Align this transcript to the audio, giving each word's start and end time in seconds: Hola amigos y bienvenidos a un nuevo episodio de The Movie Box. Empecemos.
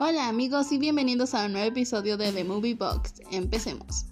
Hola 0.00 0.28
amigos 0.28 0.70
y 0.70 0.78
bienvenidos 0.78 1.34
a 1.34 1.46
un 1.46 1.54
nuevo 1.54 1.66
episodio 1.66 2.16
de 2.16 2.30
The 2.30 2.44
Movie 2.44 2.76
Box. 2.76 3.14
Empecemos. 3.32 4.04